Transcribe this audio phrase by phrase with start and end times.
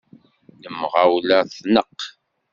[0.63, 1.99] Lemɣawla tneqq.